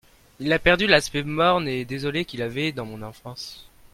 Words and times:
Il 0.39 0.51
a 0.51 0.57
perdu 0.57 0.87
l'aspect 0.87 1.21
morne 1.21 1.67
et 1.67 1.85
désolé 1.85 2.25
qu'il 2.25 2.41
avait 2.41 2.71
dans 2.71 2.85
mon 2.87 3.03
enfance. 3.03 3.69